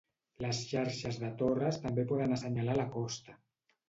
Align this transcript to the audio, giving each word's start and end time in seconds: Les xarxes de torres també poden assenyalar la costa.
Les 0.43 0.59
xarxes 0.69 1.19
de 1.23 1.29
torres 1.41 1.77
també 1.83 2.05
poden 2.13 2.33
assenyalar 2.39 2.79
la 2.81 2.87
costa. 2.97 3.37